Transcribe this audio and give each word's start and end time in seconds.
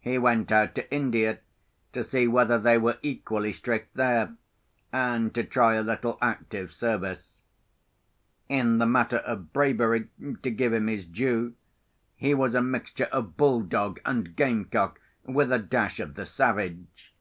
He 0.00 0.18
went 0.18 0.52
out 0.52 0.74
to 0.74 0.92
India 0.92 1.38
to 1.94 2.04
see 2.04 2.28
whether 2.28 2.58
they 2.58 2.76
were 2.76 2.98
equally 3.00 3.50
strict 3.54 3.96
there, 3.96 4.34
and 4.92 5.34
to 5.34 5.42
try 5.42 5.76
a 5.76 5.82
little 5.82 6.18
active 6.20 6.70
service. 6.70 7.36
In 8.46 8.76
the 8.76 8.84
matter 8.84 9.20
of 9.24 9.54
bravery 9.54 10.08
(to 10.42 10.50
give 10.50 10.74
him 10.74 10.86
his 10.88 11.06
due), 11.06 11.54
he 12.14 12.34
was 12.34 12.54
a 12.54 12.60
mixture 12.60 13.08
of 13.10 13.38
bull 13.38 13.62
dog 13.62 14.00
and 14.04 14.36
game 14.36 14.66
cock, 14.66 15.00
with 15.24 15.50
a 15.50 15.58
dash 15.60 15.98
of 15.98 16.14
the 16.14 16.26
savage. 16.26 17.14